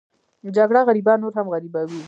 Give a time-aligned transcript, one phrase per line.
[0.57, 1.99] جګړه غریبان نور هم غریبوي